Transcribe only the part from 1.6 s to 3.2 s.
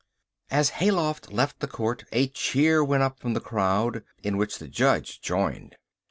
court a cheer went up